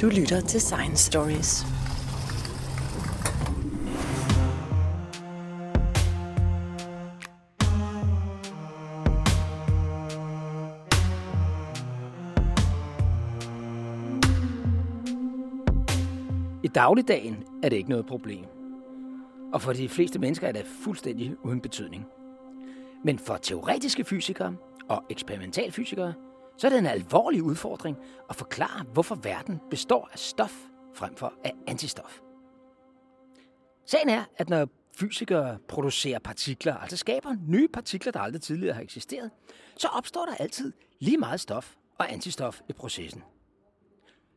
[0.00, 1.66] Du lytter til Science Stories.
[16.64, 18.44] I dagligdagen er det ikke noget problem.
[19.52, 22.04] Og for de fleste mennesker er det fuldstændig uden betydning.
[23.04, 24.56] Men for teoretiske fysikere
[24.88, 26.14] og eksperimentalfysikere,
[26.58, 27.96] så er det en alvorlig udfordring
[28.30, 32.20] at forklare, hvorfor verden består af stof frem for af antistof.
[33.86, 38.82] Sagen er, at når fysikere producerer partikler, altså skaber nye partikler, der aldrig tidligere har
[38.82, 39.30] eksisteret,
[39.76, 43.22] så opstår der altid lige meget stof og antistof i processen.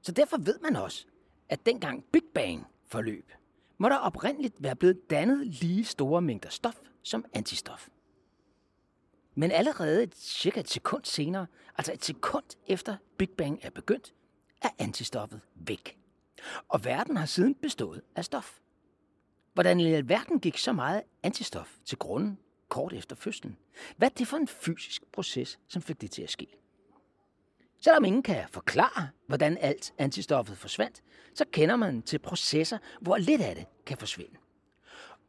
[0.01, 1.05] Så derfor ved man også,
[1.49, 3.31] at dengang Big Bang forløb,
[3.77, 7.87] må der oprindeligt være blevet dannet lige store mængder stof som antistof.
[9.41, 14.13] Men allerede et, cirka et sekund senere, altså et sekund efter Big Bang er begyndt,
[14.61, 15.97] er antistoffet væk.
[16.67, 18.59] Og verden har siden bestået af stof.
[19.53, 22.37] Hvordan i alverden gik så meget antistof til grunden
[22.69, 23.57] kort efter fødslen?
[23.97, 26.47] Hvad er det for en fysisk proces, som fik det til at ske?
[27.79, 31.01] Selvom ingen kan forklare, hvordan alt antistoffet forsvandt,
[31.35, 34.37] så kender man til processer, hvor lidt af det kan forsvinde.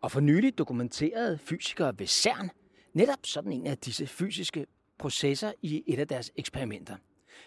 [0.01, 2.51] Og for nylig dokumenterede fysikere ved CERN
[2.93, 4.67] netop sådan en af disse fysiske
[4.99, 6.97] processer i et af deres eksperimenter.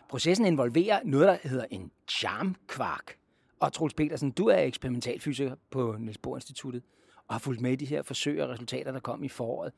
[0.10, 3.18] Processen involverer noget, der hedder en charmkvark.
[3.60, 6.84] Og Troels Petersen, du er eksperimentalfysiker på Niels Bohr Instituttet
[7.28, 9.74] og har fulgt med i de her forsøg og resultater, der kom i foråret.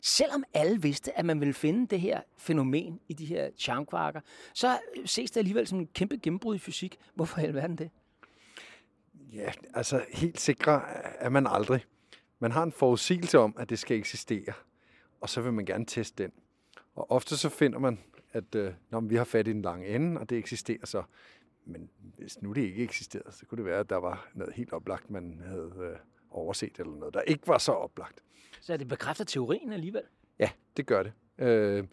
[0.00, 4.20] Selvom alle vidste, at man ville finde det her fænomen i de her charmkvarker,
[4.54, 6.96] så ses det alligevel som en kæmpe gennembrud i fysik.
[7.14, 7.90] Hvorfor i alverden det?
[9.32, 10.82] Ja, altså helt sikre
[11.18, 11.84] er man aldrig.
[12.38, 14.52] Man har en forudsigelse om, at det skal eksistere,
[15.22, 16.32] og så vil man gerne teste den.
[16.94, 17.98] Og ofte så finder man,
[18.32, 21.02] at øh, når vi har fat i den lange ende, og det eksisterer så.
[21.64, 24.72] Men hvis nu det ikke eksisterede, så kunne det være, at der var noget helt
[24.72, 25.96] oplagt, man havde øh,
[26.30, 28.22] overset, eller noget, der ikke var så oplagt.
[28.60, 30.02] Så det bekræfter teorien alligevel?
[30.38, 31.12] Ja, det gør det.
[31.38, 31.84] Øh,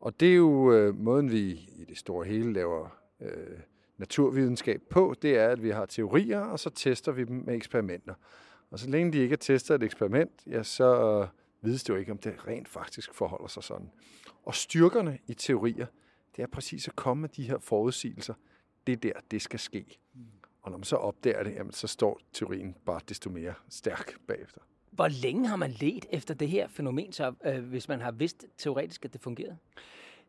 [0.00, 3.58] og det er jo øh, måden, vi i det store hele laver øh,
[3.98, 8.14] naturvidenskab på, det er, at vi har teorier, og så tester vi dem med eksperimenter.
[8.70, 11.26] Og så længe de ikke er testet et eksperiment, ja, så
[11.62, 13.90] vides det jo ikke, om det rent faktisk forholder sig sådan.
[14.44, 15.86] Og styrkerne i teorier,
[16.36, 18.34] det er præcis at komme med de her forudsigelser.
[18.86, 19.98] Det er der, det skal ske.
[20.62, 24.60] Og når man så opdager det, jamen, så står teorien bare desto mere stærk bagefter.
[24.90, 28.46] Hvor længe har man let efter det her fænomen, så, øh, hvis man har vidst
[28.58, 29.56] teoretisk, at det fungerede?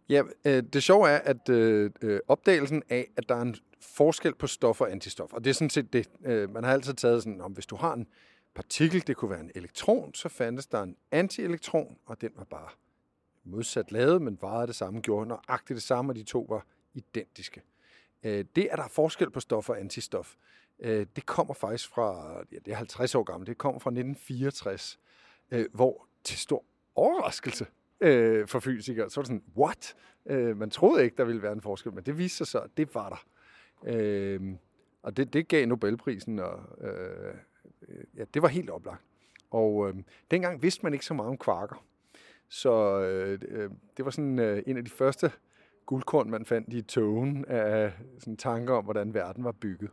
[0.10, 4.36] Ja, øh, det sjove er, at øh, øh, opdagelsen af, at der er en forskel
[4.36, 7.24] på stof og antistof, og det er sådan set det, øh, man har altid taget
[7.24, 8.08] sådan, om hvis du har en
[8.58, 12.70] partikel, det kunne være en elektron, så fandtes der en antielektron, og den var bare
[13.44, 17.62] modsat lavet, men vejede det samme, gjorde nøjagtigt det samme, og de to var identiske.
[18.24, 20.36] Øh, det er der forskel på stof og antistof.
[20.80, 25.00] Øh, det kommer faktisk fra, ja, det er 50 år gammelt, det kommer fra 1964,
[25.52, 26.64] øh, hvor til stor
[26.96, 27.66] overraskelse
[28.48, 29.96] for fysikere, så var det sådan, what?
[30.56, 32.96] Man troede ikke, der ville være en forskel, men det viste sig så, at det
[32.96, 34.58] var der.
[35.02, 37.34] Og det, det gav Nobelprisen, og øh,
[38.18, 39.02] ja, det var helt oplagt.
[39.52, 39.96] Og øh,
[40.32, 41.86] dengang vidste man ikke så meget om kvarker.
[42.50, 43.40] Så øh,
[43.98, 45.32] det var sådan øh, en af de første
[45.86, 49.90] guldkorn, man fandt i togen af sådan tanker om, hvordan verden var bygget.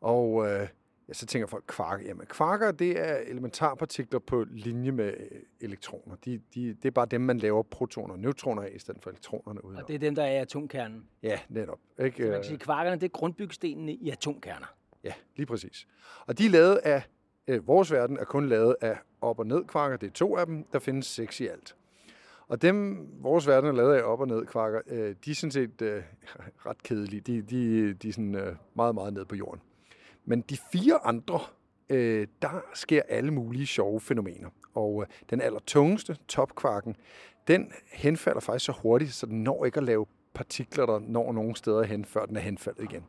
[0.00, 0.68] Og øh,
[1.08, 6.16] ja, så tænker folk, kvarker, jamen kvarker, det er elementarpartikler på linje med øh, elektroner.
[6.24, 9.10] De, de, det er bare dem, man laver protoner og neutroner af, i stedet for
[9.10, 9.74] elektronerne ud.
[9.74, 11.08] Og det er dem, der er i atomkernen?
[11.22, 11.78] Ja, netop.
[11.98, 12.16] Ikke?
[12.16, 14.74] Så man kan sige, kvarkerne, det er grundbyggestenene i atomkerner?
[15.08, 15.86] Ja, lige præcis.
[16.26, 17.02] Og de er lavet af,
[17.46, 19.96] øh, vores verden er kun lavet af op- og ned kvarker.
[19.96, 20.64] Det er to af dem.
[20.72, 21.76] Der findes seks i alt.
[22.48, 25.50] Og dem, vores verden er lavet af op- og ned kvarker, øh, de er sådan
[25.50, 26.02] set øh,
[26.66, 27.20] ret kedelige.
[27.20, 29.60] De, de, de er sådan øh, meget, meget ned på jorden.
[30.24, 31.40] Men de fire andre,
[31.88, 34.48] øh, der sker alle mulige sjove fænomener.
[34.74, 36.96] Og øh, den allertungeste, topkvarken,
[37.48, 41.56] den henfalder faktisk så hurtigt, så den når ikke at lave partikler, der når nogle
[41.56, 43.04] steder hen, før den er henfaldet igen.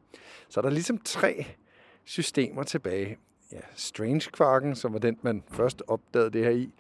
[0.50, 1.46] Så der er ligesom tre
[2.10, 3.18] systemer tilbage.
[3.52, 6.74] Ja, Strange-kvarken, som var den, man først opdagede det her i.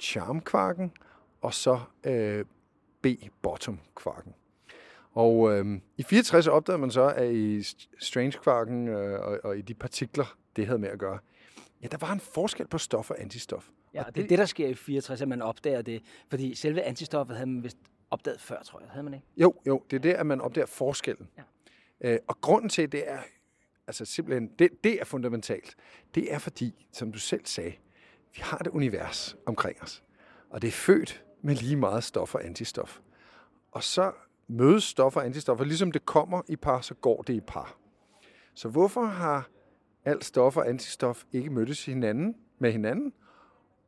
[0.00, 0.92] Charm-kvarken,
[1.40, 2.44] og så øh,
[3.02, 4.34] B-bottom-kvarken.
[5.12, 7.62] Og øh, i 64 opdagede man så, at i
[8.00, 11.18] Strange-kvarken øh, og, og i de partikler, det havde med at gøre,
[11.82, 13.68] ja, der var en forskel på stof og antistof.
[13.94, 16.02] Ja, og det er det, der sker i 64, at man opdager det.
[16.30, 17.78] Fordi selve antistoffet havde man vist
[18.10, 18.88] opdaget før, tror jeg.
[18.90, 19.26] Havde man ikke?
[19.36, 21.28] Jo, jo, det er det, at man opdager forskellen.
[21.36, 21.42] Ja.
[22.00, 23.18] Øh, og grunden til, det er
[23.86, 25.76] altså simpelthen, det, det er fundamentalt.
[26.14, 27.72] Det er fordi, som du selv sagde,
[28.34, 30.02] vi har det univers omkring os.
[30.50, 32.98] Og det er født med lige meget stof og antistof.
[33.72, 34.12] Og så
[34.48, 37.78] mødes stof og antistoffer, ligesom det kommer i par, så går det i par.
[38.54, 39.48] Så hvorfor har
[40.04, 43.12] alt stof og antistof ikke mødtes hinanden med hinanden,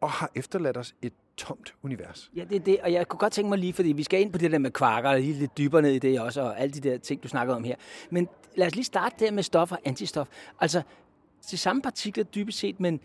[0.00, 2.31] og har efterladt os et tomt univers?
[2.37, 4.33] Ja, det er det, og jeg kunne godt tænke mig lige, fordi vi skal ind
[4.33, 6.75] på det der med kvarker, og lige lidt dybere ned i det også, og alle
[6.75, 7.77] de der ting, du snakker om her.
[8.11, 10.29] Men lad os lige starte der med stof og antistof.
[10.61, 10.83] Altså,
[11.50, 13.00] de samme partikler dybest set, men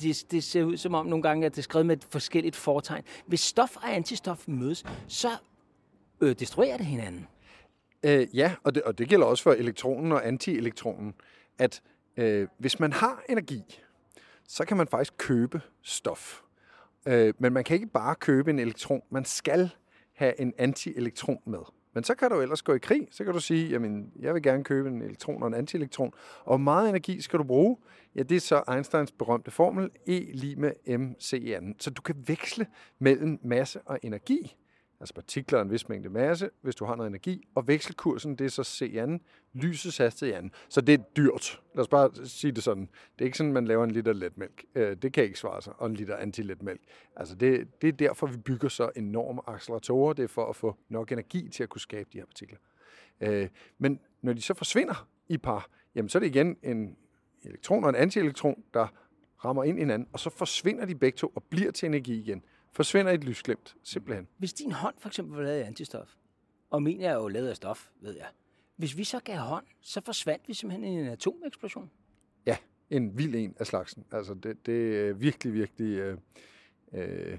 [0.00, 2.56] det, det ser ud som om nogle gange, at det er skrevet med et forskelligt
[2.56, 3.02] fortegn.
[3.26, 5.28] Hvis stof og antistof mødes, så
[6.20, 7.26] øh, destruerer det hinanden.
[8.02, 11.14] Øh, ja, og det, og det gælder også for elektronen og antielektronen,
[11.58, 11.82] at
[12.16, 13.62] øh, hvis man har energi,
[14.52, 16.42] så kan man faktisk købe stof.
[17.08, 19.02] Øh, men man kan ikke bare købe en elektron.
[19.10, 19.70] Man skal
[20.14, 21.58] have en antielektron med.
[21.94, 23.08] Men så kan du ellers gå i krig.
[23.10, 26.12] Så kan du sige, jamen, jeg vil gerne købe en elektron og en antielektron.
[26.40, 27.76] Og hvor meget energi skal du bruge?
[28.14, 31.74] Ja, det er så Einsteins berømte formel, E lige med mc i anden.
[31.78, 32.66] Så du kan veksle
[32.98, 34.56] mellem masse og energi
[35.02, 38.44] altså partikler og en vis mængde masse, hvis du har noget energi, og vekselkursen, det
[38.44, 39.20] er så C anden,
[39.52, 40.52] lysets hastighed anden.
[40.68, 41.62] Så det er dyrt.
[41.74, 42.82] Lad os bare sige det sådan.
[43.18, 44.64] Det er ikke sådan, man laver en liter letmælk.
[44.74, 46.80] Øh, det kan ikke svare sig, og en liter antiletmælk.
[47.16, 50.12] Altså det, det er derfor, vi bygger så enorme acceleratorer.
[50.12, 52.58] Det er for at få nok energi til at kunne skabe de her partikler.
[53.20, 56.96] Øh, men når de så forsvinder i par, jamen så er det igen en
[57.44, 58.86] elektron og en antielektron, der
[59.44, 62.42] rammer ind i hinanden, og så forsvinder de begge to og bliver til energi igen
[62.72, 64.28] forsvinder et lysglimt, simpelthen.
[64.38, 66.14] Hvis din hånd for eksempel var lavet af antistof,
[66.70, 68.26] og min er jo lavet af stof, ved jeg.
[68.76, 71.90] Hvis vi så gav hånd, så forsvandt vi simpelthen i en atomeksplosion.
[72.46, 72.56] Ja,
[72.90, 74.04] en vild en af slagsen.
[74.12, 75.98] Altså, det, det er virkelig, virkelig...
[75.98, 76.18] Øh,
[76.92, 77.38] øh,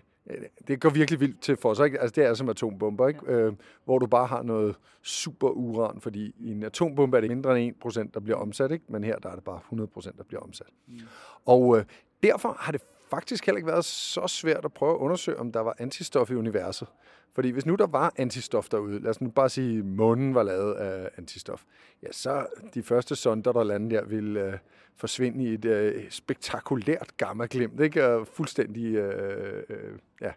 [0.68, 1.80] det går virkelig vildt til for os.
[1.80, 2.00] Ikke?
[2.00, 3.20] Altså, det er som atombomber, ikke?
[3.28, 3.32] Ja.
[3.32, 3.54] Øh,
[3.86, 7.76] hvor du bare har noget super uran, fordi i en atombombe er det mindre end
[7.86, 8.86] 1%, der bliver omsat, ikke?
[8.88, 10.68] men her der er det bare 100%, der bliver omsat.
[10.88, 11.00] Mm.
[11.46, 11.86] Og øh,
[12.24, 12.82] derfor har det
[13.14, 16.36] faktisk heller ikke været så svært at prøve at undersøge, om der var antistof i
[16.36, 16.88] universet.
[17.36, 20.44] Fordi hvis nu der var antistof derude, lad os nu bare sige, at månen var
[20.44, 21.64] lavet af antistof,
[22.04, 24.54] ja, så de første sonder, der landede der, ville øh,
[24.98, 28.06] forsvinde i et øh, spektakulært gamma-glimt, ikke?
[28.08, 30.32] Og fuldstændig, øh, øh, ja.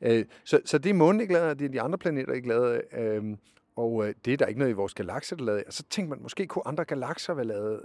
[0.00, 2.48] Øh, så, så det er månen ikke lavet af, det er de andre planeter ikke
[2.48, 3.36] lavet af, øh,
[3.76, 5.72] og øh, det er der ikke noget i vores galakse, der er lavet af.
[5.72, 7.80] Så tænkte man, måske kunne andre galakser være lavet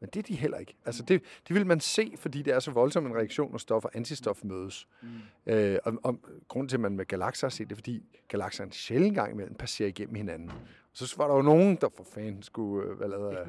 [0.00, 0.74] men det er de heller ikke.
[0.86, 3.84] Altså det, det vil man se, fordi det er så voldsom en reaktion, når stof
[3.84, 4.88] og antistof mødes.
[5.02, 5.08] Mm.
[5.52, 8.72] Øh, og, og grunden til, at man med galakser har set det, fordi galakser en
[8.72, 10.52] sjældent gang imellem passerer igennem hinanden.
[11.00, 13.46] Og så var der jo nogen, der for fanden skulle øh, være lavet af...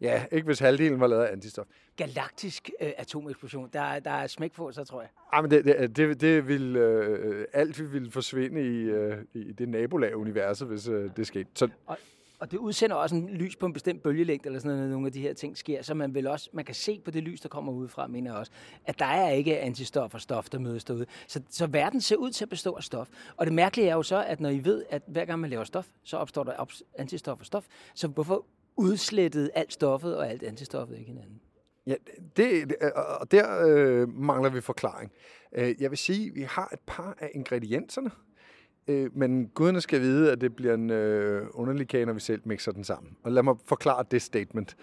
[0.00, 1.66] Ja, ikke hvis halvdelen var lavet af antistof.
[1.96, 5.10] Galaktisk øh, atomeksplosion, der, der er smæk på, så tror jeg.
[5.34, 9.68] Ja, men det, det, det, det vil, øh, alt vil forsvinde i, øh, i det
[9.68, 11.50] nabolag universet, hvis øh, det skete.
[11.54, 11.98] Så, og,
[12.38, 15.12] og det udsender også en lys på en bestemt bølgelængde, eller sådan noget, nogle af
[15.12, 17.48] de her ting sker, så man vil også, man kan se på det lys, der
[17.48, 18.52] kommer udefra, mener jeg også,
[18.84, 21.06] at der er ikke antistof og stof, der mødes derude.
[21.26, 23.08] Så, så verden ser ud til at bestå af stof.
[23.36, 25.64] Og det mærkelige er jo så, at når I ved, at hver gang man laver
[25.64, 28.46] stof, så opstår der antistof og stof, så hvorfor
[28.76, 31.40] udslettede alt stoffet og alt antistoffet ikke hinanden?
[31.86, 31.94] Ja,
[32.36, 32.74] det,
[33.20, 35.12] og der øh, mangler vi forklaring.
[35.52, 38.10] Øh, jeg vil sige, at vi har et par af ingredienserne,
[38.88, 42.42] Øh, men guderne skal vide, at det bliver en øh, underlig kage, når vi selv
[42.44, 43.16] mixer den sammen.
[43.22, 44.76] Og lad mig forklare det statement.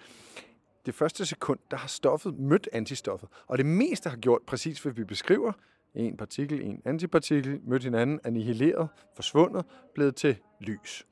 [0.86, 3.28] Det første sekund, der har stoffet mødt antistoffet.
[3.46, 5.52] Og det meste har gjort præcis, hvad vi beskriver.
[5.94, 9.64] En partikel, en antipartikel, mødt hinanden, annihileret, forsvundet,
[9.94, 11.06] blevet til lys.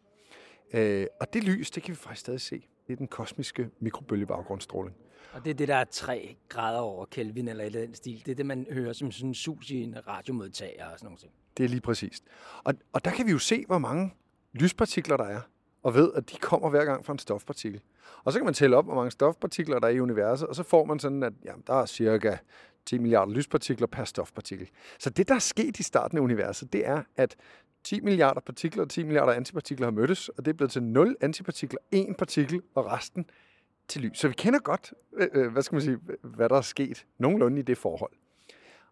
[0.75, 2.67] Øh, og det lys, det kan vi faktisk stadig se.
[2.87, 4.97] Det er den kosmiske mikrobølgebaggrundsstråling.
[5.33, 8.23] Og det er det, der er 3 grader over Kelvin eller i den stil.
[8.27, 11.31] Det er det, man hører som sådan en sus i en radiomodtager og sådan noget.
[11.61, 12.25] Det er lige præcist.
[12.65, 14.15] Og, og der kan vi jo se, hvor mange
[14.53, 15.41] lyspartikler der er,
[15.83, 17.81] og ved, at de kommer hver gang fra en stofpartikel.
[18.25, 20.63] Og så kan man tælle op, hvor mange stofpartikler der er i universet, og så
[20.63, 22.37] får man sådan, at jamen, der er cirka
[22.87, 24.71] 10 milliarder lyspartikler per stofpartikel.
[24.99, 27.37] Så det, der er sket i starten af universet, det er, at
[27.85, 31.17] 10 milliarder partikler og 10 milliarder antipartikler har mødtes, og det er blevet til 0
[31.21, 33.27] antipartikler, 1 partikel, og resten
[33.89, 34.19] til lys.
[34.19, 37.59] Så vi kender godt, øh, øh, hvad skal man sige, hvad der er sket nogenlunde
[37.59, 38.13] i det forhold.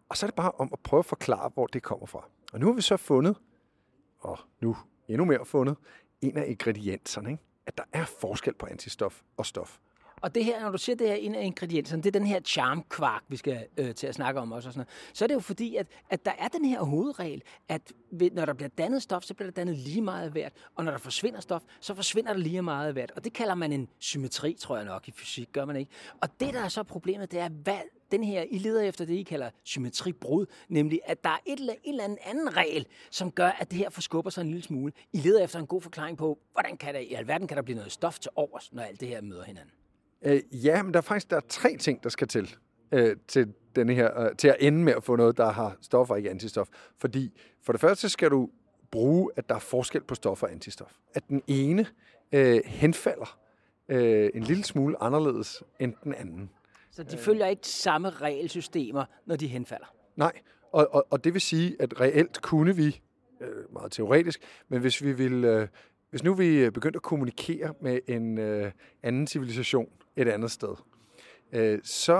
[0.09, 2.29] Og så er det bare om at prøve at forklare, hvor det kommer fra.
[2.53, 3.37] Og nu har vi så fundet,
[4.19, 5.75] og nu endnu mere fundet,
[6.21, 7.43] en af ingredienserne, ikke?
[7.65, 9.79] at der er forskel på antistof og stof.
[10.21, 12.39] Og det her, når du siger det her, en af ingredienserne, det er den her
[12.39, 14.69] charm-kvark, vi skal øh, til at snakke om også.
[14.69, 15.15] Og sådan noget.
[15.17, 18.45] Så er det jo fordi, at, at der er den her hovedregel, at ved, når
[18.45, 20.51] der bliver dannet stof, så bliver der dannet lige meget værd.
[20.75, 23.11] Og når der forsvinder stof, så forsvinder der lige meget værd.
[23.15, 25.91] Og det kalder man en symmetri, tror jeg nok, i fysik, gør man ikke?
[26.21, 27.79] Og det, der er så problemet, det er, hvad
[28.11, 31.93] den her, I leder efter det, I kalder symmetribrud, nemlig at der er et, en
[31.93, 34.93] eller anden anden regel, som gør, at det her forskubber sig en lille smule.
[35.13, 37.75] I leder efter en god forklaring på, hvordan kan der i alverden kan der blive
[37.75, 39.71] noget stof til overs, når alt det her møder hinanden.
[40.21, 42.55] Øh, ja, men der er faktisk der er tre ting, der skal til,
[42.91, 46.09] øh, til, denne her, øh, til at ende med at få noget, der har stof
[46.09, 46.67] og ikke antistof.
[46.97, 48.49] Fordi for det første skal du
[48.91, 50.91] bruge, at der er forskel på stof og antistof.
[51.13, 51.85] At den ene
[52.31, 53.39] øh, henfalder
[53.89, 56.49] øh, en lille smule anderledes end den anden.
[56.91, 59.95] Så de følger ikke samme regelsystemer, når de henfalder?
[60.15, 60.31] Nej,
[60.71, 63.01] og, og, og det vil sige, at reelt kunne vi,
[63.41, 65.67] øh, meget teoretisk, men hvis vi vil, øh,
[66.09, 68.71] hvis nu vi begyndte at kommunikere med en øh,
[69.03, 70.75] anden civilisation et andet sted,
[71.53, 72.15] øh, så,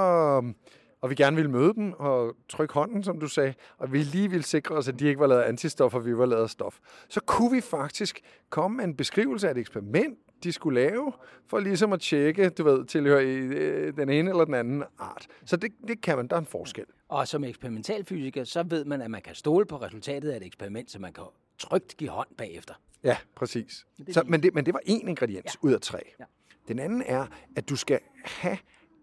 [1.01, 4.29] og vi gerne ville møde dem og trykke hånden, som du sagde, og vi lige
[4.29, 7.51] ville sikre os, at de ikke var lavet antistoffer, vi var lavet stof, så kunne
[7.51, 11.13] vi faktisk komme med en beskrivelse af et eksperiment, de skulle lave,
[11.47, 15.27] for ligesom at tjekke, du ved, tilhører i øh, den ene eller den anden art.
[15.45, 16.85] Så det, det kan man, der er en forskel.
[17.07, 20.91] Og som eksperimentalfysiker, så ved man, at man kan stole på resultatet af et eksperiment,
[20.91, 21.23] så man kan
[21.57, 22.73] trygt give hånd bagefter.
[23.03, 23.85] Ja, præcis.
[24.09, 25.67] Så, men, det, men det var én ingrediens ja.
[25.67, 25.99] ud af tre.
[26.19, 26.25] Ja.
[26.67, 28.57] Den anden er, at du skal have,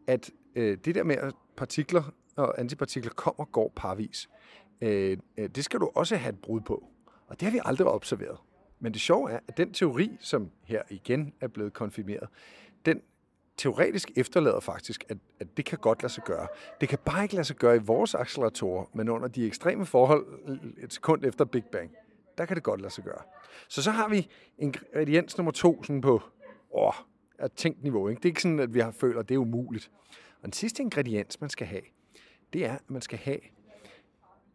[0.07, 2.03] at øh, det der med, at partikler
[2.37, 4.29] og antipartikler kommer og går parvis,
[4.81, 6.85] øh, øh, det skal du også have et brud på.
[7.27, 8.39] Og det har vi aldrig observeret.
[8.81, 12.29] Men det sjove er, at den teori, som her igen er blevet konfirmeret,
[12.87, 13.01] den
[13.57, 16.47] teoretisk efterlader faktisk, at, at det kan godt lade sig gøre.
[16.81, 20.27] Det kan bare ikke lade sig gøre i vores acceleratorer, men under de ekstreme forhold
[20.79, 21.91] et sekund efter Big Bang,
[22.39, 23.23] der kan det godt lade sig gøre.
[23.69, 24.29] Så så har vi
[24.59, 26.23] ingrediens nummer to sådan på
[26.71, 26.93] åh,
[27.39, 28.09] at tænkt niveau.
[28.09, 28.19] Ikke?
[28.19, 29.91] Det er ikke sådan, at vi har føler, at det er umuligt.
[30.37, 31.83] Og den sidste ingrediens, man skal have,
[32.53, 33.41] det er, at man skal have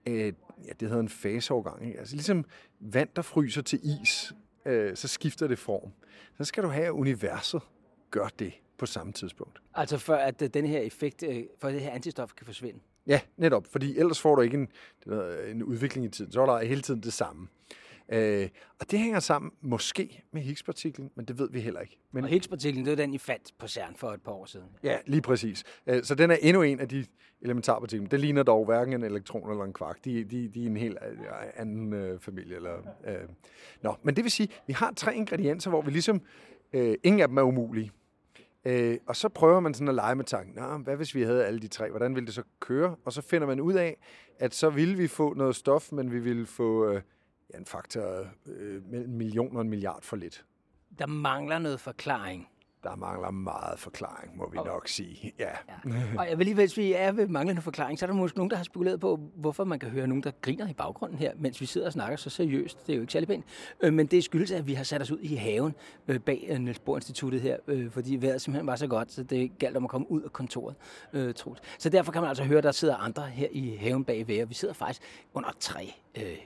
[0.08, 0.34] øh,
[0.66, 1.88] ja, det hedder en faseovergang.
[1.88, 2.00] Ikke?
[2.00, 2.46] Altså ligesom
[2.80, 4.34] vand, der fryser til is,
[4.66, 5.92] øh, så skifter det form.
[6.38, 7.62] Så skal du have, at universet
[8.12, 9.62] gør det på samme tidspunkt.
[9.74, 12.80] Altså for at øh, den her effekt, øh, for at det her antistof kan forsvinde?
[13.08, 13.68] Ja, netop.
[13.72, 14.68] Fordi ellers får du ikke en,
[15.52, 16.32] en udvikling i tiden.
[16.32, 17.48] Så er der hele tiden det samme.
[18.12, 18.50] Øh,
[18.80, 21.98] og det hænger sammen måske med Higgs-partiklen, men det ved vi heller ikke.
[22.12, 24.68] Men, og Higgs-partiklen, det er den, I fandt på CERN for et par år siden.
[24.84, 25.64] Ja, lige præcis.
[25.88, 27.06] Øh, så den er endnu en af de
[27.42, 28.10] elementarpartikler.
[28.10, 30.06] Det ligner dog hverken en elektron eller en kvark.
[30.06, 31.18] De, de, de er en helt øh,
[31.56, 32.56] anden øh, familie.
[32.56, 32.78] Eller,
[33.08, 33.16] øh.
[33.82, 36.22] Nå, men det vil sige, vi har tre ingredienser, hvor vi ligesom,
[36.74, 37.92] øh, ingen af dem er umulige.
[38.66, 41.46] Øh, og så prøver man sådan at lege med tanken, Nå, hvad hvis vi havde
[41.46, 42.96] alle de tre, hvordan ville det så køre?
[43.06, 43.98] Og så finder man ud af,
[44.40, 47.02] at så ville vi få noget stof, men vi ville få øh,
[47.54, 50.46] ja, en faktor øh, mellem million og en milliard for lidt.
[51.00, 52.50] Der mangler noget forklaring.
[52.84, 55.34] Der mangler meget forklaring, må vi og, nok sige.
[55.40, 55.50] Ja.
[55.50, 55.92] ja.
[56.20, 58.50] Og jeg vil lige, hvis vi er ved manglende forklaring, så er der måske nogen,
[58.50, 61.62] der har spekuleret på, hvorfor man kan høre nogen, der griner i baggrunden her, mens
[61.62, 62.88] vi sidder og snakker så seriøst.
[62.88, 63.46] Det er jo ikke særlig pænt.
[63.82, 65.76] Øh, men det skyldes, at vi har sat os ud i haven
[66.08, 67.58] øh, bag øh, Niels Bohr Instituttet her,
[67.92, 70.76] fordi vejret simpelthen var så godt, så det galt om at komme ud af kontoret,
[71.36, 71.64] troligt.
[71.80, 74.42] Så derfor kan man altså høre, at der sidder andre her i haven bag ved,
[74.42, 75.02] og vi sidder faktisk
[75.34, 76.38] under tre øh,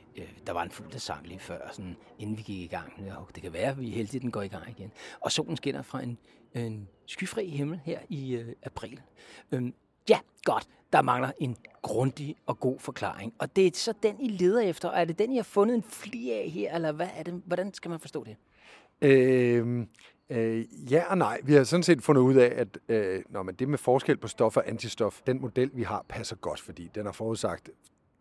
[0.47, 2.93] der var en fuld sang lige før, sådan, inden vi gik i gang.
[3.35, 4.91] Det kan være, at vi er heldige, at den går i gang igen.
[5.19, 6.17] Og solen skinner fra en,
[6.61, 9.01] en skyfri himmel her i øh, april.
[9.51, 9.73] Øhm,
[10.09, 10.67] ja, godt.
[10.93, 13.33] Der mangler en grundig og god forklaring.
[13.39, 14.89] Og det er så den, I leder efter.
[14.89, 17.41] Og er det den, I har fundet en fli af her, eller hvad er det?
[17.45, 18.35] hvordan skal man forstå det?
[19.01, 19.87] Øhm,
[20.29, 21.39] øh, ja og nej.
[21.43, 24.27] Vi har sådan set fundet ud af, at øh, når man det med forskel på
[24.27, 27.69] stof og antistof, den model, vi har, passer godt, fordi den har forudsagt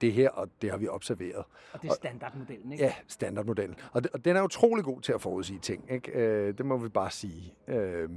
[0.05, 1.45] det her, og det har vi observeret.
[1.73, 2.85] Og det er standardmodellen, ikke?
[2.85, 3.77] Ja, standardmodellen.
[3.93, 6.13] Og, det, og den er utrolig god til at forudsige ting, ikke?
[6.13, 7.55] Øh, det må vi bare sige.
[7.69, 8.09] Øh,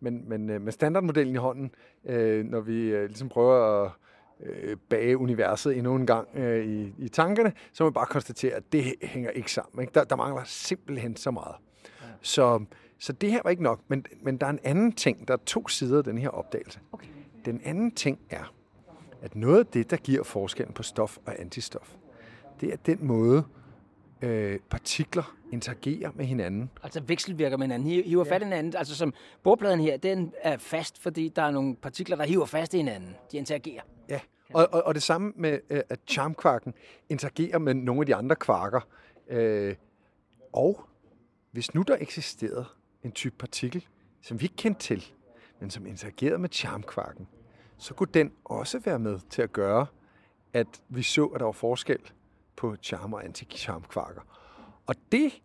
[0.00, 3.90] men, men øh, med standardmodellen i hånden, øh, når vi øh, ligesom prøver at
[4.40, 8.54] øh, bage universet endnu en gang øh, i, i tankerne, så må vi bare konstatere,
[8.54, 9.82] at det hænger ikke sammen.
[9.82, 9.94] Ikke?
[9.94, 11.56] Der, der mangler simpelthen så meget.
[12.02, 12.06] Ja.
[12.22, 12.64] Så,
[12.98, 13.80] så det her var ikke nok.
[13.88, 15.28] Men, men der er en anden ting.
[15.28, 16.80] Der er to sider af den her opdagelse.
[16.92, 17.08] Okay.
[17.44, 18.54] Den anden ting er,
[19.22, 21.94] at noget af det, der giver forskellen på stof og antistof,
[22.60, 23.44] det er den måde,
[24.22, 26.70] øh, partikler interagerer med hinanden.
[26.82, 28.32] Altså vekselvirker med hinanden, hiver ja.
[28.32, 28.76] fat i hinanden.
[28.76, 32.74] Altså som bordpladen her, den er fast, fordi der er nogle partikler, der hiver fast
[32.74, 33.16] i hinanden.
[33.32, 33.82] De interagerer.
[34.08, 34.20] Ja,
[34.54, 36.74] og, og, og det samme med, øh, at charmkvarken
[37.08, 38.80] interagerer med nogle af de andre kvarker.
[39.28, 39.74] Øh,
[40.52, 40.80] og
[41.50, 42.64] hvis nu der eksisterede
[43.02, 43.86] en type partikel,
[44.22, 45.12] som vi ikke kendte til,
[45.60, 47.28] men som interagerede med charmkvarken,
[47.78, 49.86] så kunne den også være med til at gøre,
[50.52, 51.98] at vi så, at der var forskel
[52.56, 54.20] på charm og anti-charm kvarker.
[54.86, 55.42] Og det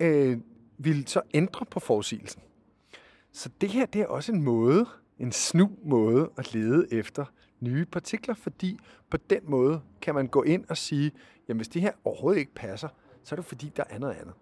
[0.00, 0.38] øh,
[0.78, 2.42] ville så ændre på forudsigelsen.
[3.32, 4.86] Så det her det er også en måde,
[5.18, 7.24] en snu måde at lede efter
[7.60, 8.78] nye partikler, fordi
[9.10, 11.12] på den måde kan man gå ind og sige,
[11.48, 12.88] jamen hvis det her overhovedet ikke passer,
[13.24, 14.34] så er det fordi, der er noget andet.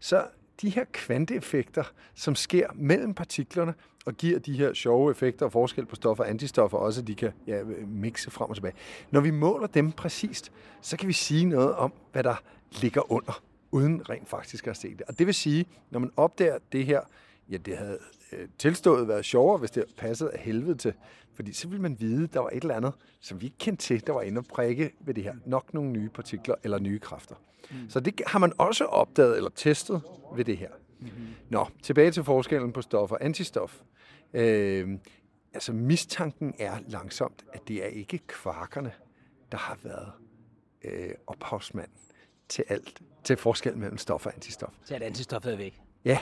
[0.00, 0.26] Så
[0.62, 3.74] de her kvanteeffekter, som sker mellem partiklerne,
[4.06, 7.14] og giver de her sjove effekter og forskel på stoffer og antistoffer, også at de
[7.14, 8.74] kan ja, mixe frem og tilbage.
[9.10, 12.42] Når vi måler dem præcist, så kan vi sige noget om, hvad der
[12.82, 15.02] ligger under, uden rent faktisk at se det.
[15.02, 17.00] Og det vil sige, når man opdager det her,
[17.50, 17.98] ja, det havde
[18.32, 20.94] øh, tilstået været sjovere, hvis det passede af helvede til,
[21.34, 24.06] fordi så ville man vide, der var et eller andet, som vi ikke kendte til,
[24.06, 25.34] der var inde og prikke ved det her.
[25.46, 27.34] Nok nogle nye partikler eller nye kræfter.
[27.70, 27.76] Mm.
[27.88, 30.02] Så det har man også opdaget eller testet
[30.34, 30.70] ved det her.
[31.00, 31.26] Mm-hmm.
[31.48, 33.80] Nå, tilbage til forskellen på stof og antistof.
[34.34, 34.98] Øh,
[35.54, 38.92] altså mistanken er langsomt, at det er ikke kvarkerne,
[39.52, 40.12] der har været
[40.84, 41.90] øh, ophavsmand
[42.48, 44.72] til alt, til forskellen mellem stof og antistof.
[44.84, 45.80] Så at antistoffet er væk.
[46.04, 46.18] Ja,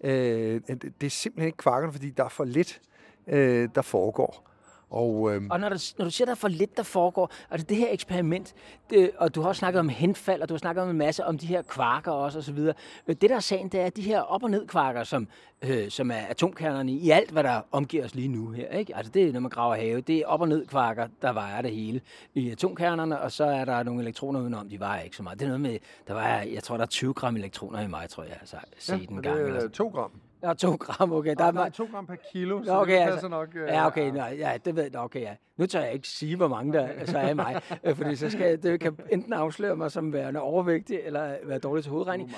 [0.00, 0.60] øh,
[1.00, 2.80] det er simpelthen ikke kvakkerne, fordi der er for lidt,
[3.26, 4.48] øh, der foregår.
[4.90, 7.66] Og, øhm, og når, du, når du siger, der er for lidt, der foregår, altså
[7.66, 8.54] det her eksperiment,
[8.90, 11.24] det, og du har også snakket om henfald, og du har snakket om en masse
[11.24, 12.74] om de her kvarker også, og så videre.
[13.08, 15.28] Øh, det der er sagen, det er, at de her op- og ned kvarker, som,
[15.62, 18.96] øh, som er atomkernerne i alt, hvad der omgiver os lige nu her, ikke?
[18.96, 21.62] Altså det er, når man graver have, det er op- og ned kvarker, der vejer
[21.62, 22.00] det hele
[22.34, 25.38] i atomkernerne, og så er der nogle elektroner udenom, de vejer ikke så meget.
[25.38, 25.78] Det er noget med,
[26.08, 28.56] der vejer, jeg tror, der er 20 gram elektroner i mig, tror jeg, altså,
[28.88, 29.38] ja, en gang.
[29.38, 30.10] det er 2 gram.
[30.42, 31.34] Ja, to gram, okay.
[31.38, 33.48] Der er nej, to gram per kilo, så okay, det passer altså, nok.
[33.54, 35.34] Uh, ja, okay, nej, ja, det ved jeg, okay, ja.
[35.56, 38.30] Nu tør jeg ikke sige, hvor mange der så er i mig, øh, fordi så
[38.30, 42.34] skal det kan enten afsløre mig som værende overvægtig, eller være dårlig til hovedregning.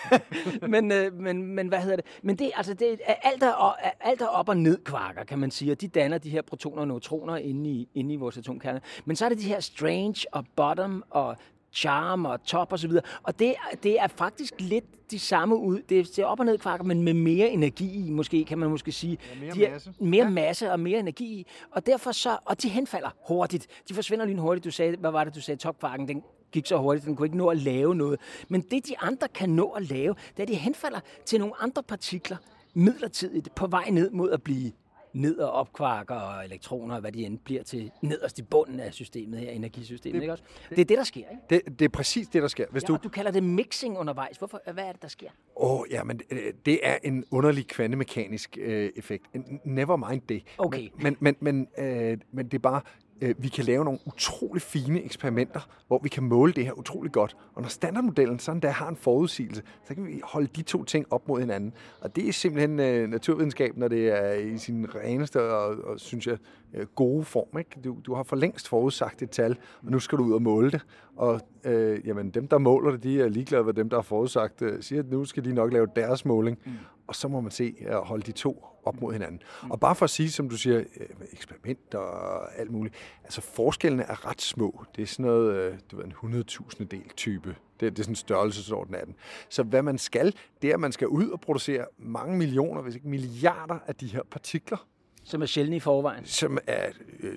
[0.72, 2.04] men, øh, men, men hvad hedder det?
[2.22, 5.50] Men det, altså, det er alt er, alt er op og ned kvarker, kan man
[5.50, 8.80] sige, og de danner de her protoner og neutroner inde i, inde i vores atomkerne.
[9.04, 11.36] Men så er det de her strange og bottom og
[11.74, 13.04] charm og top og så videre.
[13.22, 15.80] Og det, det er faktisk lidt de samme ud.
[15.88, 18.92] Det er op og ned kvarker, men med mere energi i, måske kan man måske
[18.92, 19.18] sige.
[19.34, 19.92] Ja, mere de er, masse.
[20.00, 20.30] Mere ja.
[20.30, 21.46] masse og mere energi i.
[21.70, 23.66] Og derfor så, og de henfalder hurtigt.
[23.88, 24.64] De forsvinder lige hurtigt.
[24.64, 25.60] Du sagde, hvad var det, du sagde?
[25.60, 28.20] Topkvarken, den gik så hurtigt, den kunne ikke nå at lave noget.
[28.48, 31.54] Men det, de andre kan nå at lave, det er, at de henfalder til nogle
[31.60, 32.36] andre partikler
[32.74, 34.72] midlertidigt på vej ned mod at blive
[35.14, 39.40] ned- og opkvarker og elektroner, hvad de end bliver til nederst i bunden af systemet
[39.40, 40.44] her, energisystemet, det, ikke også?
[40.68, 41.42] Det, det er det, der sker, ikke?
[41.50, 42.66] Det, det er præcis det, der sker.
[42.70, 42.98] Hvis ja, du...
[43.04, 44.36] du kalder det mixing undervejs.
[44.36, 45.28] Hvorfor, hvad er det, der sker?
[45.56, 49.26] Åh, oh, ja, men øh, det er en underlig kvantemekanisk øh, effekt.
[49.64, 50.42] Never mind det.
[50.58, 50.88] Okay.
[50.98, 52.80] Men, men, men, øh, men det er bare,
[53.20, 57.12] øh, vi kan lave nogle utrolig fine eksperimenter, hvor vi kan måle det her utrolig
[57.12, 57.36] godt.
[57.54, 61.06] Og når standardmodellen sådan der har en forudsigelse, så kan vi holde de to ting
[61.10, 61.72] op mod hinanden.
[62.00, 66.26] Og det er simpelthen øh, naturvidenskab, når det er i sin reneste og, og synes
[66.26, 66.38] jeg,
[66.74, 67.58] øh, gode form.
[67.58, 67.70] Ikke?
[67.84, 70.70] Du, du har for længst forudsagt et tal, og nu skal du ud og måle
[70.70, 70.80] det.
[71.16, 74.60] Og øh, jamen, dem, der måler det, de er ligeglade med dem, der har forudsagt
[74.60, 74.84] det.
[74.84, 76.58] Siger, at nu skal de nok lave deres måling.
[76.64, 76.72] Mm.
[77.06, 79.42] Og så må man se at holde de to op mod hinanden.
[79.70, 82.94] Og bare for at sige, som du siger, øh, eksperiment og alt muligt.
[83.24, 84.84] Altså forskellene er ret små.
[84.96, 87.56] Det er sådan noget, øh, du ved, en 100.000 del type.
[87.80, 89.14] Det, det er sådan en størrelsesorden af den.
[89.48, 92.94] Så hvad man skal, det er, at man skal ud og producere mange millioner, hvis
[92.94, 94.86] ikke milliarder af de her partikler.
[95.24, 96.24] Som er sjældne i forvejen.
[96.24, 96.86] Som er
[97.20, 97.36] øh,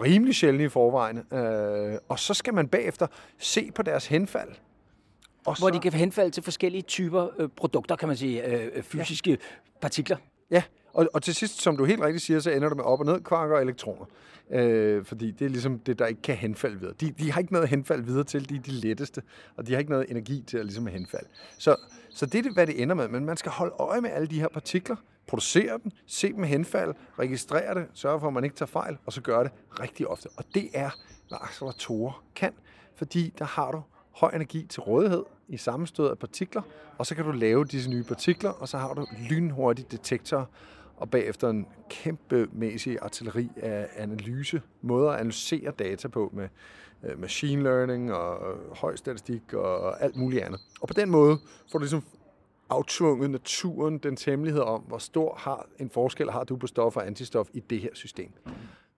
[0.00, 1.18] rimelig sjældne i forvejen.
[1.32, 3.06] Øh, og så skal man bagefter
[3.38, 4.50] se på deres henfald.
[5.46, 5.74] Og Hvor så...
[5.74, 9.36] de kan henfalde til forskellige typer øh, produkter, kan man sige, øh, øh fysiske ja.
[9.80, 10.16] partikler.
[10.50, 10.62] Ja,
[10.94, 13.06] og, og til sidst, som du helt rigtigt siger, så ender det med op- og
[13.06, 14.06] ned kvarker og elektroner.
[14.50, 16.94] Øh, fordi det er ligesom det, der ikke kan henfalde videre.
[17.00, 19.22] De, de har ikke noget henfald videre til, de er de letteste,
[19.56, 21.28] og de har ikke noget energi til at ligesom henfalde.
[21.58, 21.76] Så,
[22.10, 23.08] så det er, hvad det ender med.
[23.08, 26.94] Men man skal holde øje med alle de her partikler, producere dem, se dem henfald,
[27.18, 30.28] registrere det, sørge for, at man ikke tager fejl, og så gøre det rigtig ofte.
[30.36, 30.90] Og det er,
[31.28, 32.52] hvad acceleratorer kan,
[32.96, 33.82] fordi der har du
[34.14, 36.62] høj energi til rådighed i sammenstød af partikler,
[36.98, 40.44] og så kan du lave disse nye partikler, og så har du lynhurtige detektorer,
[40.96, 46.48] og bagefter en kæmpemæssig artilleri af analyse, måder at analysere data på med
[47.04, 50.60] øh, machine learning og øh, høj statistik og alt muligt andet.
[50.80, 51.38] Og på den måde
[51.72, 52.04] får du ligesom
[52.70, 57.06] aftvunget naturen den hemmelighed om, hvor stor har en forskel har du på stof og
[57.06, 58.32] antistof i det her system.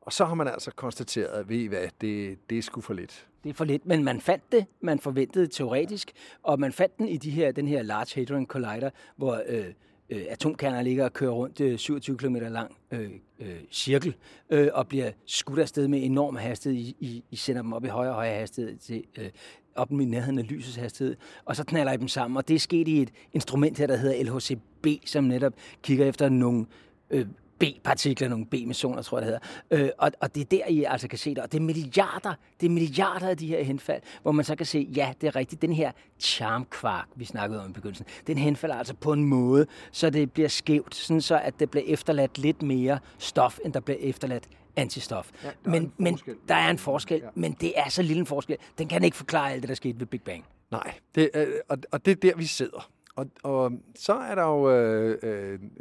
[0.05, 2.95] Og så har man altså konstateret, at ved I hvad, det, det er sgu for
[2.95, 3.27] lidt.
[3.45, 6.13] Det er for lidt, men man fandt det, man forventede teoretisk,
[6.43, 9.67] og man fandt den i de her, den her Large Hadron Collider, hvor øh,
[10.11, 14.15] øh, atomkerner ligger og kører rundt øh, 27 km lang øh, øh, cirkel,
[14.51, 16.81] øh, og bliver skudt afsted med enorm hastighed.
[16.81, 19.31] I, I, I sender dem op i højere og højere hastighed til øh,
[19.75, 22.37] op i nærheden af lysets hastighed, og så knaller I dem sammen.
[22.37, 26.29] Og det er sket i et instrument her, der hedder LHCb, som netop kigger efter
[26.29, 26.67] nogle
[27.11, 27.27] øh,
[27.59, 29.41] B-partikler, nogle B-missioner, tror jeg det
[29.71, 29.85] hedder.
[29.85, 31.39] Øh, og, og det er der, I altså kan se det.
[31.39, 34.67] Og det er milliarder, det er milliarder af de her henfald, hvor man så kan
[34.67, 38.77] se, ja, det er rigtigt, den her charmkvark, vi snakkede om i begyndelsen, den henfalder
[38.77, 42.63] altså på en måde, så det bliver skævt, sådan så at det bliver efterladt lidt
[42.63, 45.31] mere stof, end der bliver efterladt antistof.
[45.45, 47.29] Ja, der men, men der er en forskel, ja.
[47.35, 48.57] men det er så lille en forskel.
[48.79, 50.45] Den kan ikke forklare alt det, der skete ved Big Bang.
[50.71, 52.91] Nej, det, øh, og, og det er der, vi sidder.
[53.17, 55.19] Og, og så er der jo, øh,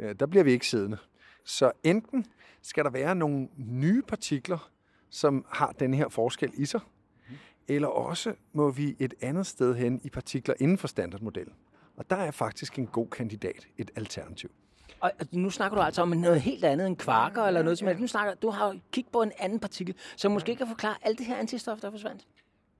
[0.00, 0.96] øh, der bliver vi ikke siddende.
[1.44, 2.26] Så enten
[2.62, 4.70] skal der være nogle nye partikler,
[5.10, 6.80] som har den her forskel i sig,
[7.68, 11.54] eller også må vi et andet sted hen i partikler inden for standardmodellen.
[11.96, 14.50] Og der er faktisk en god kandidat, et alternativ.
[15.00, 18.00] Og nu snakker du altså om noget helt andet end kvarker eller noget som helst.
[18.00, 21.26] Nu snakker du har kigget på en anden partikel, som måske kan forklare alt det
[21.26, 22.26] her antistof, der forsvandt.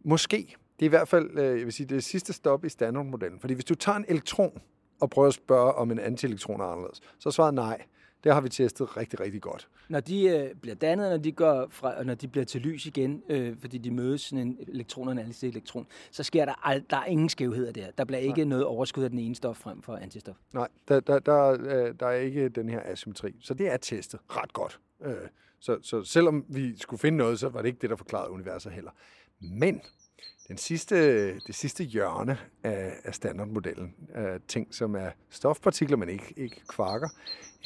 [0.04, 0.56] Måske.
[0.78, 3.40] Det er i hvert fald, øh, jeg vil sige, det sidste stop i standardmodellen.
[3.40, 4.62] Fordi hvis du tager en elektron,
[5.00, 7.00] og prøve at spørge, om en antielektron er anderledes.
[7.18, 7.82] Så svaret nej.
[8.24, 9.68] Det har vi testet rigtig, rigtig godt.
[9.88, 13.22] Når de øh, bliver dannet, når de går fra, når de bliver til lys igen,
[13.28, 16.96] øh, fordi de mødes sådan en elektron og en elektron, så sker der, ald- der
[16.96, 17.86] er ingen skævheder der.
[17.98, 18.44] Der bliver ikke Nej.
[18.48, 20.36] noget overskud af den ene stof frem for antistof.
[20.54, 23.36] Nej, der, der, der, øh, der er ikke den her asymmetri.
[23.40, 24.80] Så det er testet ret godt.
[25.04, 25.14] Øh,
[25.60, 28.72] så, så selvom vi skulle finde noget, så var det ikke det, der forklarede universet
[28.72, 28.90] heller.
[29.40, 29.80] Men
[30.48, 36.34] den sidste, det sidste hjørne af, af standardmodellen, af ting som er stofpartikler, men ikke,
[36.36, 37.08] ikke kvarker,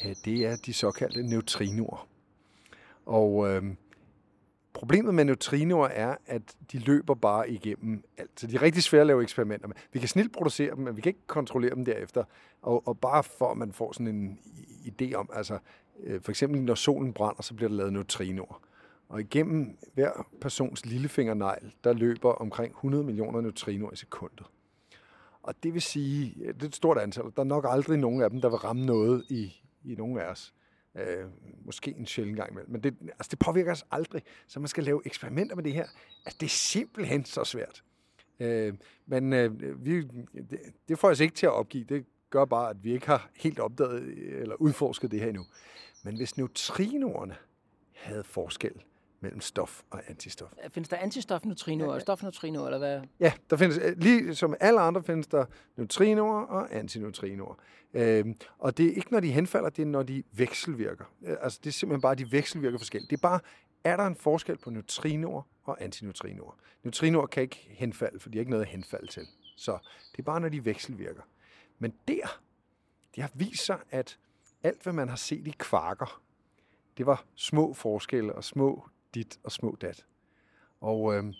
[0.05, 2.07] øh, det er de såkaldte neutrinoer.
[3.05, 3.63] Og øh,
[4.73, 8.31] problemet med neutrinoer er, at de løber bare igennem alt.
[8.39, 9.75] Så de er rigtig svære at lave eksperimenter med.
[9.91, 12.23] Vi kan snilt producere dem, men vi kan ikke kontrollere dem derefter.
[12.61, 14.39] Og, og bare for at man får sådan en
[14.85, 15.59] idé om, altså
[16.03, 18.61] øh, for eksempel når solen brænder, så bliver der lavet neutrinoer.
[19.09, 24.45] Og igennem hver persons lillefingernegl, der løber omkring 100 millioner neutrinoer i sekundet.
[25.43, 27.23] Og det vil sige, det er et stort antal.
[27.23, 30.25] Der er nok aldrig nogen af dem, der vil ramme noget i, i nogen af
[30.25, 30.53] os.
[30.95, 31.25] Øh,
[31.65, 32.71] måske en sjældent gang imellem.
[32.71, 34.23] Men det, altså det påvirker os aldrig.
[34.47, 35.87] Så man skal lave eksperimenter med det her.
[36.25, 37.83] Altså det er simpelthen så svært.
[38.39, 38.73] Øh,
[39.05, 41.83] men øh, vi, det, det får os ikke til at opgive.
[41.83, 44.03] Det gør bare, at vi ikke har helt opdaget
[44.41, 45.45] eller udforsket det her endnu.
[46.03, 47.35] Men hvis neutrinoerne
[47.93, 48.83] havde forskel,
[49.21, 50.53] mellem stof og antistof.
[50.71, 51.95] Findes der antistofneutrinoer ja, ja.
[51.95, 53.01] og stofneutrinoer, eller hvad?
[53.19, 55.45] Ja, der findes, øh, lige som alle andre findes der
[55.77, 57.55] neutrinoer og antineutrinoer.
[57.93, 61.05] Øhm, og det er ikke, når de henfalder, det er, når de vekselvirker.
[61.21, 63.09] Øh, altså, det er simpelthen bare, de vekselvirker forskelligt.
[63.09, 63.39] Det er bare,
[63.83, 66.57] er der en forskel på neutrinoer og antineutrinoer?
[66.83, 69.27] Neutrinoer kan ikke henfalde, for de har ikke noget at henfalde til.
[69.57, 69.77] Så
[70.11, 71.21] det er bare, når de vekselvirker.
[71.79, 72.41] Men der,
[73.15, 74.17] det har vist sig, at
[74.63, 76.21] alt, hvad man har set i kvarker,
[76.97, 80.05] det var små forskelle og små dit og små dat.
[80.81, 81.33] Og øh,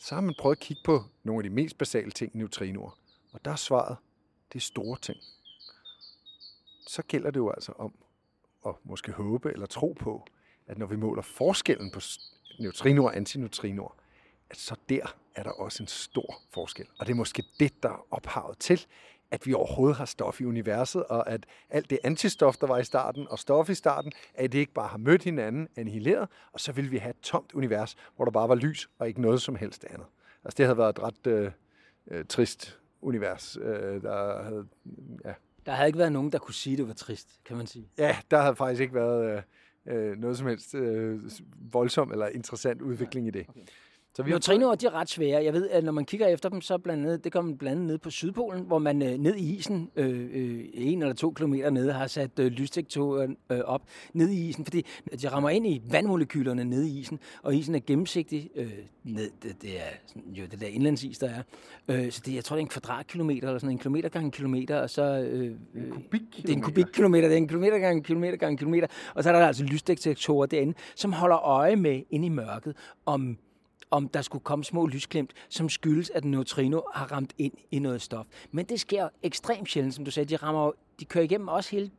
[0.00, 2.98] så har man prøvet at kigge på nogle af de mest basale ting i neutrinoer.
[3.32, 3.96] Og der er svaret,
[4.52, 5.18] det er store ting.
[6.86, 7.94] Så gælder det jo altså om
[8.66, 10.26] at måske håbe eller tro på,
[10.66, 12.00] at når vi måler forskellen på
[12.58, 13.96] neutrinoer og antineutrinoer,
[14.50, 16.86] at så der er der også en stor forskel.
[16.98, 18.86] Og det er måske det, der er ophavet til,
[19.32, 22.84] at vi overhovedet har stof i universet, og at alt det antistof, der var i
[22.84, 26.72] starten, og stof i starten, at det ikke bare har mødt hinanden, annihileret, og så
[26.72, 29.56] ville vi have et tomt univers, hvor der bare var lys, og ikke noget som
[29.56, 30.06] helst andet.
[30.44, 31.50] Altså det havde været et ret øh,
[32.10, 34.66] øh, trist univers, øh, der havde,
[35.24, 35.32] ja.
[35.66, 37.88] Der havde ikke været nogen, der kunne sige, at det var trist, kan man sige.
[37.98, 39.44] Ja, der havde faktisk ikke været
[39.86, 41.20] øh, øh noget som helst øh,
[41.72, 43.28] voldsom eller interessant udvikling ja.
[43.28, 43.46] i det.
[43.48, 43.60] Okay.
[44.14, 45.44] Så vi Neutrinoer, de er ret svære.
[45.44, 47.86] Jeg ved, at når man kigger efter dem, så blandt andet, det kommer blandt andet
[47.86, 51.70] ned på Sydpolen, hvor man øh, ned i isen, øh, øh, en eller to kilometer
[51.70, 54.86] nede, har sat øh, lysdetektorer øh, op ned i isen, fordi
[55.22, 58.50] de rammer ind i vandmolekylerne nede i isen, og isen er gennemsigtig.
[58.54, 58.72] Øh,
[59.04, 61.42] ned, det, det er jo det der indlandsis, der er.
[61.88, 64.30] Øh, så det, jeg tror, det er en kvadratkilometer, eller sådan en kilometer gange en
[64.30, 65.02] kilometer, og så...
[65.02, 66.42] Øh, en kubikkilometer.
[66.42, 69.22] Det er en kubikkilometer, det er en kilometer gange en kilometer gange en kilometer, og
[69.22, 73.38] så er der altså lysdetektorer derinde, som holder øje med inde i mørket, om
[73.92, 77.78] om der skulle komme små lysglimt, som skyldes, at en neutrino har ramt ind i
[77.78, 78.26] noget stof.
[78.50, 80.28] Men det sker ekstremt sjældent, som du sagde.
[80.28, 81.92] De, rammer, de kører igennem også helt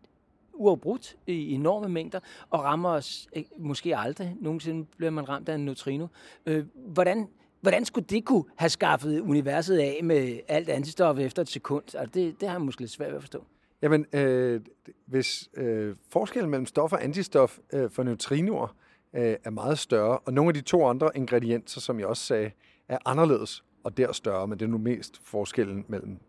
[0.54, 4.36] uafbrudt i enorme mængder, og rammer os øh, måske aldrig.
[4.42, 6.08] Nogensinde bliver man ramt af en neutrino.
[6.46, 7.28] Øh, hvordan,
[7.62, 11.84] hvordan skulle det kunne have skaffet universet af med alt antistof efter et sekund?
[11.84, 13.44] Altså, det, det har jeg måske lidt svært ved at forstå.
[13.82, 14.62] Jamen, øh,
[15.06, 18.76] hvis øh, forskellen mellem stof og antistof øh, for neutrinoer
[19.14, 22.52] øh, er meget større, og nogle af de to andre ingredienser, som jeg også sagde,
[22.88, 26.20] er anderledes og der større, men det er nu mest forskellen mellem,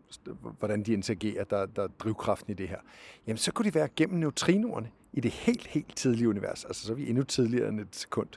[0.59, 2.79] hvordan de interagerer, der, der er drivkraften i det her.
[3.27, 6.65] Jamen, så kunne de være gennem neutrinoerne i det helt, helt tidlige univers.
[6.65, 8.27] Altså, så er vi endnu tidligere end et sekund.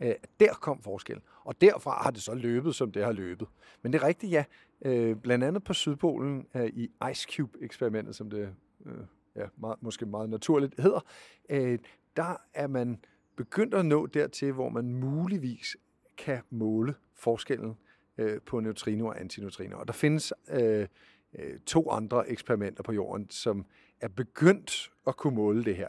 [0.00, 1.22] Øh, der kom forskellen.
[1.44, 3.48] Og derfra har det så løbet, som det har løbet.
[3.82, 4.44] Men det er rigtigt, ja.
[4.84, 8.48] Øh, blandt andet på Sydpolen øh, i Ice Cube-eksperimentet, som det
[8.86, 8.92] øh,
[9.36, 11.00] ja, meget, måske meget naturligt hedder,
[11.48, 11.78] øh,
[12.16, 12.98] der er man
[13.44, 15.76] begyndt at nå dertil, hvor man muligvis
[16.16, 17.76] kan måle forskellen
[18.18, 19.78] øh, på neutrino og antineutrino.
[19.78, 20.86] Og der findes øh,
[21.34, 23.66] øh to andre eksperimenter på jorden, som
[24.00, 25.88] er begyndt at kunne måle det her.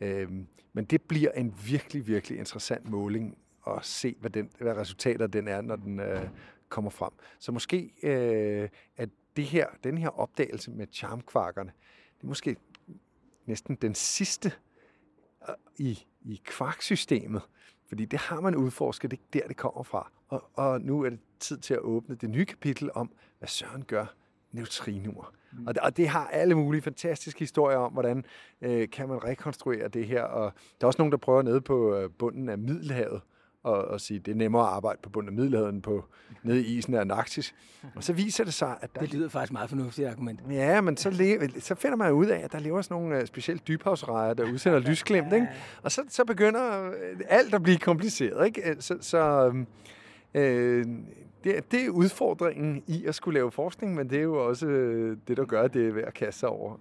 [0.00, 0.28] Øh,
[0.72, 5.48] men det bliver en virkelig, virkelig interessant måling at se, hvad, den, hvad resultater den
[5.48, 6.28] er, når den øh,
[6.68, 7.12] kommer frem.
[7.38, 11.72] Så måske øh, at det her, den her opdagelse med charmkvarkerne,
[12.16, 12.56] det er måske
[13.46, 14.52] næsten den sidste
[15.48, 17.42] øh, i, i kvarksystemet,
[17.88, 20.10] fordi det har man udforsket, det er der, det kommer fra.
[20.28, 23.84] Og, og nu er det tid til at åbne det nye kapitel om, hvad Søren
[23.84, 24.06] gør
[24.52, 25.32] neutrinoer.
[25.52, 25.66] Mm.
[25.66, 28.24] Og, det, og det har alle mulige fantastiske historier om, hvordan
[28.60, 30.22] øh, kan man rekonstruere det her.
[30.22, 33.20] Og der er også nogen, der prøver nede på øh, bunden af Middelhavet
[33.62, 36.04] og, og sige, det er nemmere at arbejde på bunden af Middelhavet på
[36.42, 37.54] nede i isen af Antarktis.
[37.94, 39.00] Og så viser det sig, at der...
[39.00, 40.40] Det lyder faktisk meget fornuftigt argument.
[40.50, 43.26] Ja, men så, le- så finder man ud af, at der lever sådan nogle uh,
[43.26, 45.48] specielt dybhavsrejer, der udsender lysglimt, ikke?
[45.82, 48.76] Og så, så begynder øh, alt at blive kompliceret, ikke?
[48.80, 49.66] Så, så um,
[50.34, 50.86] øh,
[51.44, 55.16] det, det er udfordringen i at skulle lave forskning, men det er jo også øh,
[55.28, 56.76] det, der gør, at det er værd at kaste sig over.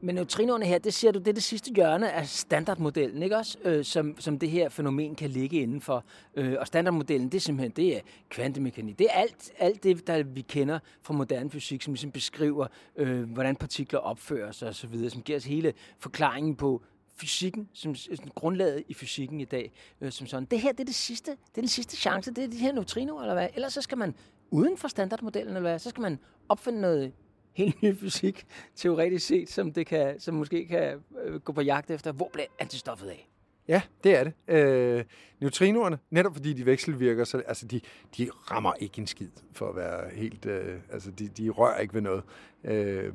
[0.00, 3.58] Men neutrinoerne her, det siger du, det er det sidste hjørne af standardmodellen, ikke også?
[3.64, 6.04] Øh, som, som det her fænomen kan ligge indenfor.
[6.36, 8.98] Øh, og standardmodellen, det er simpelthen det er kvantemekanik.
[8.98, 13.32] Det er alt, alt det, der vi kender fra moderne fysik, som ligesom beskriver, øh,
[13.32, 16.82] hvordan partikler opfører sig osv., som giver os hele forklaringen på
[17.16, 20.44] fysikken, som, som grundlaget i fysikken i dag, øh, som sådan.
[20.44, 22.72] Det her, det er, det sidste, det er den sidste chance, det er de her
[22.72, 23.48] neutrinoer, eller hvad?
[23.54, 24.14] Ellers så skal man
[24.50, 25.78] uden for standardmodellen, eller hvad?
[25.78, 27.12] Så skal man opfinde noget
[27.52, 31.90] helt ny fysik, teoretisk set, som, det kan, som måske kan øh, gå på jagt
[31.90, 32.12] efter.
[32.12, 33.28] Hvor bliver antistoffet af?
[33.68, 34.32] Ja, det er det.
[34.48, 35.04] Øh,
[35.40, 37.80] neutrinoerne, netop fordi de vekselvirker, så altså de,
[38.18, 40.46] de rammer ikke en skid, for at være helt...
[40.46, 42.22] Øh, altså, de, de rører ikke ved noget.
[42.64, 43.12] Øh,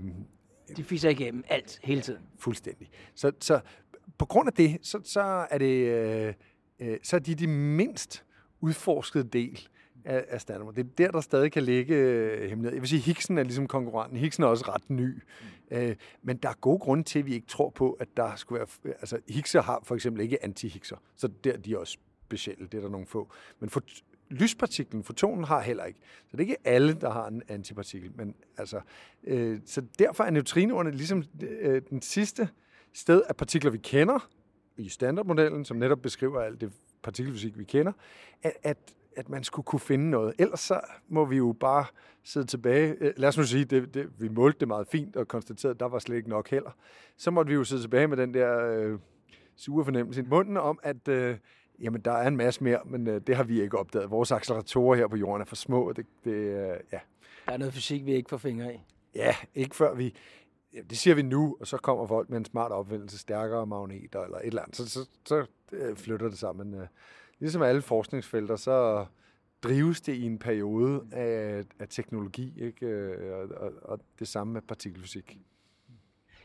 [0.78, 2.22] de fiser igennem alt, hele tiden.
[2.38, 2.90] Fuldstændig.
[3.16, 3.60] Så, så
[4.18, 6.34] på grund af det, så, så er det øh,
[6.80, 8.26] øh, så er de de mindst
[8.62, 9.68] udforskede del
[10.06, 10.74] af, af standard.
[10.74, 12.76] Det er der, der stadig kan ligge øh, hemmelighed.
[12.76, 14.18] Jeg vil sige, Higgsen er ligesom konkurrenten.
[14.18, 15.14] Higgsen er også ret ny.
[15.72, 15.78] Mm.
[15.78, 18.60] Øh, men der er gode grunde til, at vi ikke tror på, at der skulle
[18.60, 18.94] være...
[19.00, 22.68] Altså, Higgser har for eksempel ikke anti-Higgser, så der de er også specielle.
[22.68, 23.32] Det er der nogle få.
[23.60, 23.82] Men for,
[24.30, 26.00] lyspartiklen, fotonen, har heller ikke.
[26.28, 28.12] Så det er ikke alle, der har en antipartikel.
[28.16, 28.82] Men altså,
[29.24, 32.50] øh, så derfor er neutrinoerne ligesom øh, den sidste
[32.94, 34.30] sted af partikler, vi kender
[34.78, 36.72] i standardmodellen, som netop beskriver alt det
[37.04, 37.92] partikelfysik, vi kender,
[38.44, 38.78] at, at,
[39.18, 40.34] at man skulle kunne finde noget.
[40.40, 41.86] Ellers så må vi jo bare
[42.24, 42.96] sidde tilbage.
[43.00, 45.80] Øh, lad os nu sige, det, det, vi målte det meget fint og konstaterede, at
[45.80, 46.72] der var slet ikke nok heller.
[47.18, 49.00] Så måtte vi jo sidde tilbage med den der øh,
[49.56, 51.38] sure fornemmelse i munden om, at øh,
[51.82, 54.12] jamen, der er en masse mere, men øh, det har vi ikke opdaget.
[54.12, 55.92] Vores acceleratorer her på jorden er for små.
[55.92, 57.00] Det, det, øh, ja.
[57.46, 58.78] Der er noget fysik, vi ikke får fingre i.
[59.16, 60.16] Ja, ikke før vi
[60.74, 64.24] jamen, det siger vi nu, og så kommer folk med en smart opfindelse, stærkere magneter
[64.24, 66.74] eller et eller andet, så, så, så øh, flytter det sammen.
[66.74, 66.88] Øh,
[67.40, 69.06] ligesom alle forskningsfelter, så
[69.64, 72.86] drives det i en periode af, af teknologi, ikke?
[72.86, 75.40] Øh, og, og, og det samme med partikelfysik.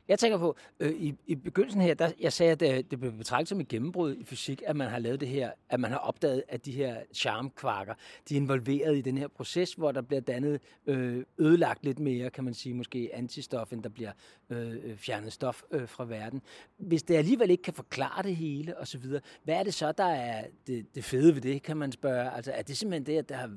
[0.08, 3.12] Jeg tænker på, øh, i, i begyndelsen her, der, jeg sagde, at det, det blev
[3.12, 5.98] betragtet som et gennembrud i fysik, at man har lavet det her, at man har
[5.98, 7.94] opdaget, at de her charmkvarker,
[8.28, 12.30] de er involveret i den her proces, hvor der bliver dannet, øh, ødelagt lidt mere,
[12.30, 14.12] kan man sige, måske antistof, end der bliver
[14.50, 16.42] øh, øh fjernet stof øh, fra verden.
[16.76, 19.02] Hvis det alligevel ikke kan forklare det hele, osv.,
[19.44, 22.30] hvad er det så, der er det, det fede ved det, kan man spørge?
[22.30, 23.50] Altså, er det simpelthen det, at der har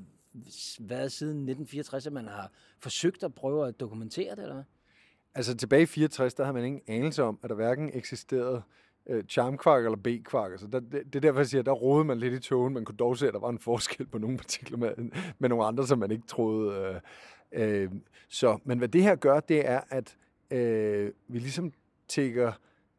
[0.79, 4.63] været siden 1964, at man har forsøgt at prøve at dokumentere det, eller hvad?
[5.37, 8.61] Altså tilbage i 64, der havde man ingen anelse om, at der hverken eksisterede
[9.09, 10.51] øh, charmkvark eller B-kvark.
[10.51, 12.73] Altså der, det, det er derfor, jeg siger, der rodede man lidt i togen.
[12.73, 14.91] Man kunne dog se, at der var en forskel på nogle partikler med,
[15.39, 17.01] med nogle andre, som man ikke troede.
[17.53, 17.91] Øh, øh,
[18.29, 20.17] så, men hvad det her gør, det er, at
[20.51, 21.73] øh, vi ligesom
[22.07, 22.51] tækker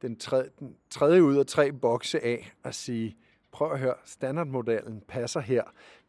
[0.02, 3.16] den tredje, den tredje ud af tre bokse af og sige,
[3.52, 5.62] prøv at høre, standardmodellen passer her.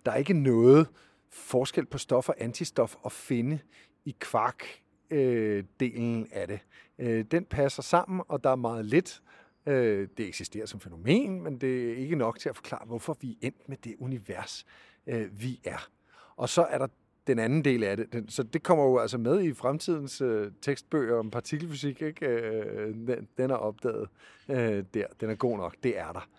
[0.06, 0.88] Der er ikke noget
[1.30, 3.60] forskel på stof og antistof at finde
[4.06, 6.60] i kvark øh, delen af det.
[7.00, 9.22] Øh, den passer sammen, og der er meget lidt.
[9.66, 13.32] Øh, det eksisterer som fænomen, men det er ikke nok til at forklare, hvorfor vi
[13.32, 14.66] er endt med det univers,
[15.08, 15.90] øh, vi er.
[16.36, 16.88] Og så er der
[17.28, 18.14] den anden del af det.
[18.14, 22.02] Den, så det kommer jo altså med i fremtidens øh, tekstbøger om partikelfysik.
[22.02, 22.26] Ikke?
[22.28, 24.10] Øh, den, den er opdaget
[24.50, 25.06] øh, der.
[25.22, 25.76] Den er god nok.
[25.84, 26.30] Det er der.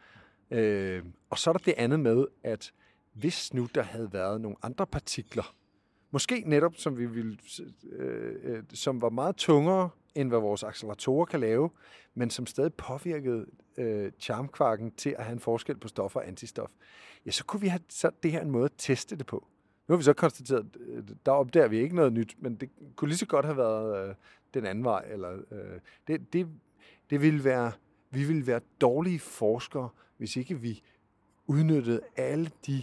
[0.50, 2.72] Øh, og så er der det andet med, at
[3.12, 5.54] hvis nu der havde været nogle andre partikler,
[6.10, 7.38] Måske netop, som vi ville,
[7.92, 11.70] øh, øh, som var meget tungere, end hvad vores acceleratorer kan lave,
[12.14, 13.46] men som stadig påvirkede
[13.76, 16.70] øh, charmkvarken til at have en forskel på stof og antistof.
[17.26, 19.46] Ja, så kunne vi have sat det her en måde at teste det på.
[19.88, 23.08] Nu har vi så konstateret, at der opdager vi ikke noget nyt, men det kunne
[23.08, 24.14] lige så godt have været øh,
[24.54, 25.04] den anden vej.
[25.10, 26.48] Eller, øh, det, det,
[27.10, 27.72] det ville være,
[28.10, 30.82] vi ville være dårlige forskere, hvis ikke vi
[31.46, 32.82] udnyttede alle de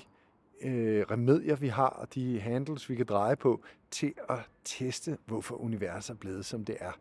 [0.62, 5.56] øh, remedier, vi har, og de handles, vi kan dreje på, til at teste, hvorfor
[5.56, 6.92] universet er blevet, som det er.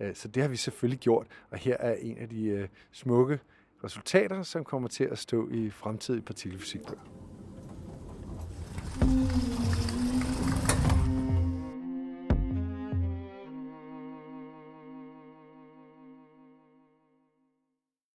[0.00, 3.38] Øh, så det har vi selvfølgelig gjort, og her er en af de øh, smukke
[3.84, 7.35] resultater, som kommer til at stå i fremtidige partikelfysikbøger.